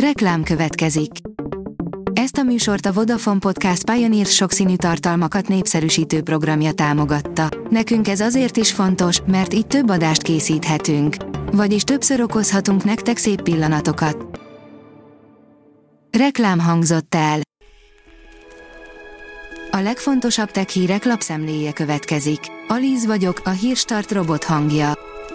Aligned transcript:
Reklám 0.00 0.42
következik. 0.42 1.10
Ezt 2.12 2.36
a 2.36 2.42
műsort 2.42 2.86
a 2.86 2.92
Vodafone 2.92 3.38
Podcast 3.38 3.90
Pioneer 3.90 4.26
sokszínű 4.26 4.76
tartalmakat 4.76 5.48
népszerűsítő 5.48 6.22
programja 6.22 6.72
támogatta. 6.72 7.48
Nekünk 7.70 8.08
ez 8.08 8.20
azért 8.20 8.56
is 8.56 8.72
fontos, 8.72 9.20
mert 9.26 9.54
így 9.54 9.66
több 9.66 9.90
adást 9.90 10.22
készíthetünk. 10.22 11.16
Vagyis 11.52 11.82
többször 11.82 12.20
okozhatunk 12.20 12.84
nektek 12.84 13.16
szép 13.16 13.42
pillanatokat. 13.42 14.40
Reklám 16.18 16.58
hangzott 16.58 17.14
el. 17.14 17.40
A 19.70 19.78
legfontosabb 19.78 20.50
tech 20.50 20.68
hírek 20.68 21.04
lapszemléje 21.04 21.72
következik. 21.72 22.40
Alíz 22.68 23.06
vagyok, 23.06 23.40
a 23.44 23.50
hírstart 23.50 24.12
robot 24.12 24.44
hangja. 24.44 24.92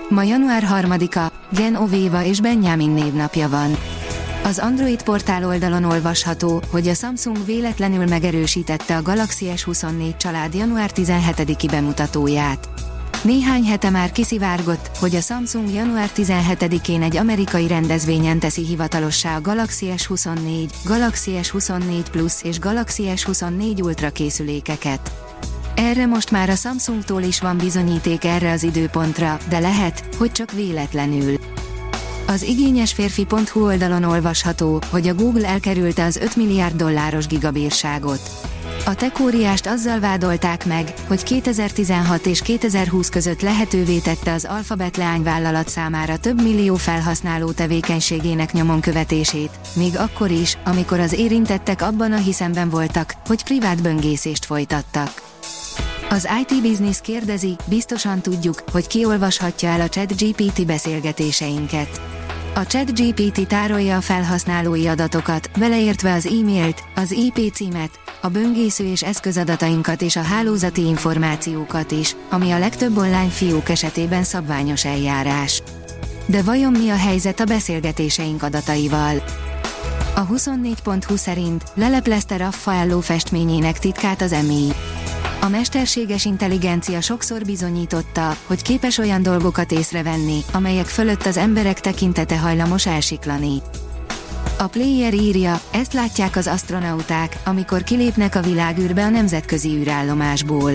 Ma 0.10 0.24
január 0.24 0.64
3-a, 0.72 1.32
Gen 1.56 1.76
Ovéva 1.76 2.24
és 2.24 2.42
Benjamin 2.42 2.90
névnapja 2.90 3.50
van. 3.50 3.72
Az 4.44 4.60
Android 4.60 5.04
portál 5.04 5.46
oldalon 5.46 5.84
olvasható, 5.84 6.62
hogy 6.72 6.88
a 6.88 6.94
Samsung 6.94 7.46
véletlenül 7.46 8.06
megerősítette 8.06 8.98
a 8.98 9.02
Galaxy 9.02 9.46
S24 9.56 10.18
család 10.18 10.54
január 10.54 10.92
17-i 10.96 11.68
bemutatóját. 11.72 12.70
Néhány 13.24 13.66
hete 13.66 13.90
már 13.90 14.12
kiszivárgott, 14.12 14.90
hogy 15.00 15.16
a 15.16 15.22
Samsung 15.22 15.74
január 15.74 16.10
17-én 16.16 17.02
egy 17.02 17.18
amerikai 17.18 17.68
rendezvényen 17.68 18.40
teszi 18.40 18.66
hivatalossá 18.66 19.36
a 19.36 19.42
Galaxy 19.42 19.88
S24, 19.98 20.70
Galaxy 20.86 21.32
S24 21.42 22.06
Plus 22.12 22.44
és 22.44 22.60
Galaxy 22.60 23.04
S24 23.16 23.84
Ultra 23.84 24.10
készülékeket. 24.10 25.12
Erre 25.76 26.06
most 26.06 26.32
már 26.32 26.50
a 26.50 26.56
Samsungtól 26.56 27.22
is 27.22 27.42
van 27.42 27.58
bizonyíték 27.58 28.26
erre 28.26 28.52
az 28.52 28.64
időpontra, 28.64 29.38
de 29.50 29.60
lehet, 29.60 30.16
hogy 30.18 30.32
csak 30.32 30.52
véletlenül. 30.52 31.51
Az 32.32 32.44
igényes 32.44 32.94
férfi.hu 32.94 33.66
oldalon 33.66 34.04
olvasható, 34.04 34.82
hogy 34.90 35.08
a 35.08 35.14
Google 35.14 35.48
elkerülte 35.48 36.04
az 36.04 36.16
5 36.16 36.36
milliárd 36.36 36.76
dolláros 36.76 37.28
gigabírságot. 37.28 38.20
A 38.86 38.96
tekóriást 38.96 39.68
azzal 39.68 40.00
vádolták 40.00 40.66
meg, 40.66 40.94
hogy 41.08 41.24
2016 41.24 42.26
és 42.26 42.42
2020 42.42 43.10
között 43.10 43.42
lehetővé 43.42 43.98
tette 43.98 44.34
az 44.34 44.46
Alphabet 44.46 44.98
leányvállalat 44.98 45.70
számára 45.70 46.18
több 46.18 46.42
millió 46.42 46.76
felhasználó 46.76 47.52
tevékenységének 47.52 48.54
nyomon 48.54 48.82
követését, 48.82 49.60
még 49.76 49.98
akkor 49.98 50.32
is, 50.32 50.58
amikor 50.66 51.00
az 51.00 51.14
érintettek 51.14 51.82
abban 51.82 52.12
a 52.12 52.18
hiszemben 52.18 52.70
voltak, 52.70 53.14
hogy 53.28 53.44
privát 53.44 53.82
böngészést 53.82 54.46
folytattak. 54.46 55.30
Az 56.10 56.28
IT 56.42 56.62
Business 56.62 57.02
kérdezi, 57.02 57.56
biztosan 57.66 58.22
tudjuk, 58.22 58.64
hogy 58.72 58.88
kiolvashatja 58.88 59.70
el 59.70 59.82
a 59.82 59.90
ChatGPT 59.90 60.66
beszélgetéseinket. 60.66 62.21
A 62.54 62.66
ChatGPT 62.66 63.48
tárolja 63.48 63.98
a 63.98 64.02
felhasználói 64.02 64.88
adatokat, 64.88 65.50
beleértve 65.58 66.14
az 66.14 66.26
e-mailt, 66.26 66.84
az 66.96 67.12
IP 67.12 67.54
címet, 67.54 68.00
a 68.22 68.28
böngésző 68.28 68.86
és 68.86 69.04
eszközadatainkat 69.04 70.02
és 70.02 70.16
a 70.16 70.22
hálózati 70.22 70.86
információkat 70.86 71.92
is, 71.92 72.16
ami 72.30 72.52
a 72.52 72.60
legtöbb 72.60 72.98
online 72.98 73.30
fiók 73.30 73.70
esetében 73.70 74.24
szabványos 74.24 74.86
eljárás. 74.86 75.62
De 76.26 76.42
vajon 76.42 76.72
mi 76.72 76.90
a 76.90 76.98
helyzet 76.98 77.40
a 77.40 77.46
beszélgetéseink 77.46 78.44
adataival? 78.44 79.24
A 80.16 80.28
24.20 80.28 81.18
szerint 81.18 81.64
leleplezte 81.74 82.38
Raffaello 82.38 83.00
festményének 83.00 83.80
titkát 83.80 84.22
az 84.22 84.32
EMI. 84.32 84.68
A 85.44 85.50
mesterséges 85.50 86.26
intelligencia 86.26 87.02
sokszor 87.02 87.42
bizonyította, 87.46 88.36
hogy 88.46 88.62
képes 88.62 88.98
olyan 88.98 89.24
dolgokat 89.24 89.72
észrevenni, 89.72 90.40
amelyek 90.52 90.86
fölött 90.86 91.26
az 91.26 91.38
emberek 91.38 91.80
tekintete 91.80 92.40
hajlamos 92.40 92.86
elsiklani. 92.86 93.62
A 94.58 94.68
player 94.68 95.14
írja, 95.14 95.62
ezt 95.72 95.94
látják 95.94 96.36
az 96.36 96.48
astronauták, 96.48 97.38
amikor 97.46 97.84
kilépnek 97.84 98.36
a 98.36 98.42
világűrbe 98.42 99.04
a 99.04 99.10
nemzetközi 99.10 99.70
űrállomásból. 99.70 100.72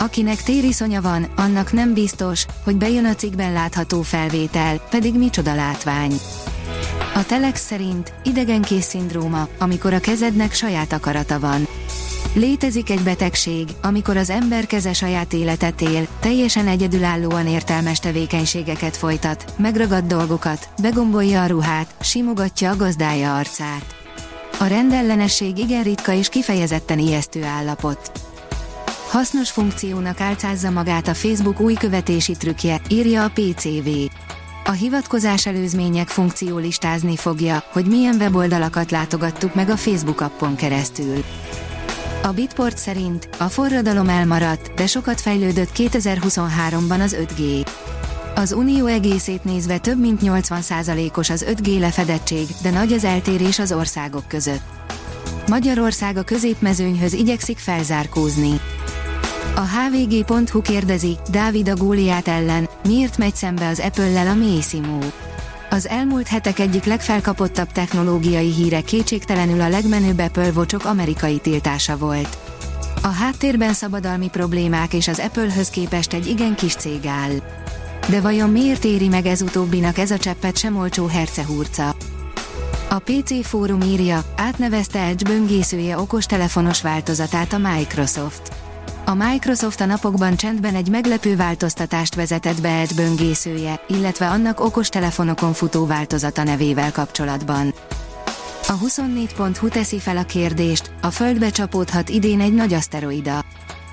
Akinek 0.00 0.42
tériszonya 0.42 1.00
van, 1.00 1.26
annak 1.36 1.72
nem 1.72 1.94
biztos, 1.94 2.46
hogy 2.64 2.76
bejön 2.76 3.04
a 3.04 3.14
cikkben 3.14 3.52
látható 3.52 4.02
felvétel, 4.02 4.80
pedig 4.90 5.14
micsoda 5.14 5.54
látvány. 5.54 6.12
A 7.14 7.24
Telex 7.26 7.60
szerint 7.66 8.12
idegenkész 8.24 8.86
szindróma, 8.86 9.48
amikor 9.58 9.92
a 9.92 10.00
kezednek 10.00 10.52
saját 10.52 10.92
akarata 10.92 11.40
van. 11.40 11.66
Létezik 12.34 12.90
egy 12.90 13.00
betegség, 13.00 13.68
amikor 13.82 14.16
az 14.16 14.30
ember 14.30 14.66
keze 14.66 14.92
saját 14.92 15.32
életet 15.32 15.80
él, 15.80 16.06
teljesen 16.20 16.66
egyedülállóan 16.66 17.46
értelmes 17.46 17.98
tevékenységeket 17.98 18.96
folytat, 18.96 19.44
megragad 19.56 20.04
dolgokat, 20.04 20.68
begombolja 20.82 21.42
a 21.42 21.46
ruhát, 21.46 21.94
simogatja 22.00 22.70
a 22.70 22.76
gazdája 22.76 23.36
arcát. 23.36 23.96
A 24.58 24.64
rendellenesség 24.64 25.58
igen 25.58 25.82
ritka 25.82 26.12
és 26.12 26.28
kifejezetten 26.28 26.98
ijesztő 26.98 27.42
állapot. 27.42 28.10
Hasznos 29.08 29.50
funkciónak 29.50 30.20
álcázza 30.20 30.70
magát 30.70 31.08
a 31.08 31.14
Facebook 31.14 31.60
új 31.60 31.74
követési 31.74 32.36
trükkje, 32.36 32.80
írja 32.88 33.24
a 33.24 33.30
PCV. 33.34 33.88
A 34.64 34.70
hivatkozás 34.70 35.46
előzmények 35.46 36.08
funkció 36.08 36.58
listázni 36.58 37.16
fogja, 37.16 37.64
hogy 37.72 37.86
milyen 37.86 38.14
weboldalakat 38.14 38.90
látogattuk 38.90 39.54
meg 39.54 39.68
a 39.68 39.76
Facebook 39.76 40.20
appon 40.20 40.56
keresztül. 40.56 41.24
A 42.24 42.32
Bitport 42.32 42.78
szerint 42.78 43.28
a 43.38 43.44
forradalom 43.44 44.08
elmaradt, 44.08 44.74
de 44.74 44.86
sokat 44.86 45.20
fejlődött 45.20 45.70
2023-ban 45.76 47.00
az 47.00 47.16
5G. 47.20 47.66
Az 48.34 48.52
Unió 48.52 48.86
egészét 48.86 49.44
nézve 49.44 49.78
több 49.78 50.00
mint 50.00 50.20
80%-os 50.22 51.30
az 51.30 51.44
5G 51.48 51.78
lefedettség, 51.78 52.46
de 52.62 52.70
nagy 52.70 52.92
az 52.92 53.04
eltérés 53.04 53.58
az 53.58 53.72
országok 53.72 54.28
között. 54.28 54.62
Magyarország 55.48 56.16
a 56.16 56.22
középmezőnyhöz 56.22 57.12
igyekszik 57.12 57.58
felzárkózni. 57.58 58.60
A 59.54 59.60
hvg.hu 59.60 60.62
kérdezi, 60.62 61.16
Dávid 61.30 61.68
a 61.68 61.76
Góliát 61.76 62.28
ellen, 62.28 62.68
miért 62.84 63.18
megy 63.18 63.34
szembe 63.34 63.68
az 63.68 63.80
Apple-lel 63.80 64.26
a 64.26 64.34
mély 64.34 64.60
szimó? 64.60 64.98
Az 65.74 65.88
elmúlt 65.88 66.28
hetek 66.28 66.58
egyik 66.58 66.84
legfelkapottabb 66.84 67.72
technológiai 67.72 68.52
híre 68.52 68.80
kétségtelenül 68.80 69.60
a 69.60 69.68
legmenőbb 69.68 70.18
Apple 70.18 70.50
Watchok 70.54 70.84
amerikai 70.84 71.38
tiltása 71.38 71.96
volt. 71.96 72.38
A 73.02 73.06
háttérben 73.06 73.72
szabadalmi 73.72 74.28
problémák 74.28 74.92
és 74.92 75.08
az 75.08 75.18
Apple-höz 75.18 75.70
képest 75.70 76.12
egy 76.12 76.26
igen 76.26 76.54
kis 76.54 76.74
cég 76.74 77.06
áll. 77.06 77.32
De 78.08 78.20
vajon 78.20 78.50
miért 78.50 78.84
éri 78.84 79.08
meg 79.08 79.26
ez 79.26 79.42
utóbbinak 79.42 79.98
ez 79.98 80.10
a 80.10 80.18
cseppet 80.18 80.56
sem 80.56 80.76
olcsó 80.76 81.06
hercehurca? 81.06 81.96
A 82.88 82.98
PC 82.98 83.46
fórum 83.46 83.80
írja, 83.80 84.24
átnevezte 84.36 84.98
Edge 84.98 85.28
böngészője 85.28 85.98
okostelefonos 85.98 86.82
változatát 86.82 87.52
a 87.52 87.58
Microsoft. 87.58 88.63
A 89.06 89.14
Microsoft 89.14 89.80
a 89.80 89.84
napokban 89.84 90.36
csendben 90.36 90.74
egy 90.74 90.88
meglepő 90.88 91.36
változtatást 91.36 92.14
vezetett 92.14 92.60
be 92.60 92.68
Edge 92.68 92.94
böngészője, 92.94 93.80
illetve 93.88 94.28
annak 94.28 94.60
okostelefonokon 94.60 95.52
futó 95.52 95.86
változata 95.86 96.42
nevével 96.42 96.92
kapcsolatban. 96.92 97.74
A 98.68 98.78
24.hu 98.78 99.68
teszi 99.68 99.98
fel 99.98 100.16
a 100.16 100.22
kérdést, 100.22 100.90
a 101.02 101.10
Földbe 101.10 101.50
csapódhat 101.50 102.08
idén 102.08 102.40
egy 102.40 102.54
nagy 102.54 102.72
aszteroida. 102.72 103.44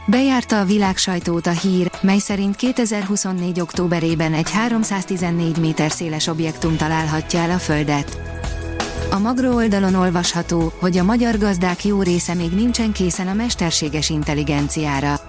Bejárta 0.06 0.60
a 0.60 0.66
világ 0.66 0.98
sajtót 0.98 1.48
a 1.48 1.52
hír, 1.52 1.92
mely 2.02 2.20
szerint 2.20 2.56
2024. 2.56 3.60
októberében 3.60 4.34
egy 4.34 4.52
314 4.52 5.58
méter 5.58 5.92
széles 5.92 6.28
objektum 6.28 6.78
találhatja 6.78 7.40
el 7.40 7.52
a 7.52 7.60
Földet. 7.60 8.31
A 9.14 9.20
Magro 9.20 9.56
oldalon 9.56 9.96
olvasható, 9.96 10.74
hogy 10.80 10.98
a 10.98 11.04
magyar 11.04 11.38
gazdák 11.38 11.86
jó 11.86 12.02
része 12.02 12.34
még 12.34 12.52
nincsen 12.52 12.92
készen 12.92 13.28
a 13.28 13.34
mesterséges 13.34 14.10
intelligenciára. 14.10 15.20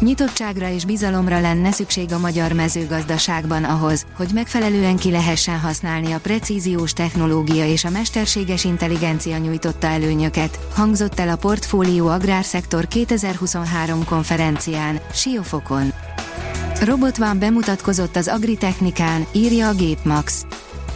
Nyitottságra 0.00 0.70
és 0.70 0.84
bizalomra 0.84 1.40
lenne 1.40 1.72
szükség 1.72 2.12
a 2.12 2.18
magyar 2.18 2.52
mezőgazdaságban 2.52 3.64
ahhoz, 3.64 4.06
hogy 4.16 4.28
megfelelően 4.34 4.96
ki 4.96 5.10
lehessen 5.10 5.58
használni 5.58 6.12
a 6.12 6.20
precíziós 6.20 6.92
technológia 6.92 7.66
és 7.66 7.84
a 7.84 7.90
mesterséges 7.90 8.64
intelligencia 8.64 9.36
nyújtotta 9.36 9.86
előnyöket, 9.86 10.58
hangzott 10.74 11.18
el 11.18 11.28
a 11.28 11.36
Portfólió 11.36 12.06
Agrárszektor 12.06 12.86
2023 12.86 14.04
konferencián, 14.04 15.00
Siófokon. 15.12 15.92
Robotvan 16.80 17.38
bemutatkozott 17.38 18.16
az 18.16 18.28
Agritechnikán, 18.28 19.26
írja 19.32 19.68
a 19.68 19.74
Gépmax. 19.74 20.46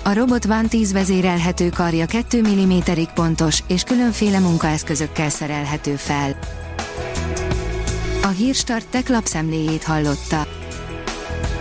A 0.03 0.13
robot 0.13 0.45
Van 0.45 0.69
10 0.69 0.93
vezérelhető 0.93 1.69
karja 1.69 2.07
2 2.07 2.41
mm-ig 2.41 3.09
pontos, 3.15 3.63
és 3.67 3.83
különféle 3.83 4.39
munkaeszközökkel 4.39 5.29
szerelhető 5.29 5.97
fel. 5.97 6.39
A 8.23 8.29
Hírstart 8.29 8.87
tech 8.89 9.11
lapszemléjét 9.11 9.85
hallotta. 9.85 10.47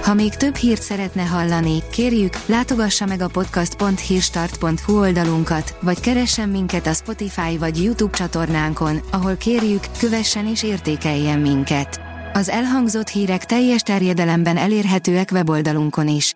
Ha 0.03 0.13
még 0.13 0.35
több 0.35 0.55
hírt 0.55 0.81
szeretne 0.81 1.21
hallani, 1.21 1.83
kérjük, 1.91 2.33
látogassa 2.45 3.05
meg 3.05 3.21
a 3.21 3.27
podcast.hírstart.hu 3.27 4.99
oldalunkat, 4.99 5.77
vagy 5.81 5.99
keressen 5.99 6.49
minket 6.49 6.87
a 6.87 6.93
Spotify 6.93 7.57
vagy 7.57 7.83
YouTube 7.83 8.17
csatornánkon, 8.17 8.99
ahol 9.11 9.35
kérjük, 9.35 9.83
kövessen 9.99 10.47
és 10.47 10.63
értékeljen 10.63 11.39
minket. 11.39 12.01
Az 12.33 12.49
elhangzott 12.49 13.07
hírek 13.07 13.45
teljes 13.45 13.81
terjedelemben 13.81 14.57
elérhetőek 14.57 15.29
weboldalunkon 15.31 16.07
is. 16.07 16.35